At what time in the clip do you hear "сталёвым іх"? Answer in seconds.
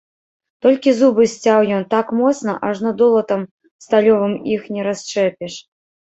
3.87-4.61